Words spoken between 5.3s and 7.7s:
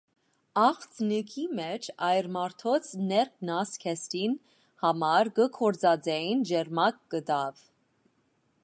կը գործածէին ճերմակ կտաւ։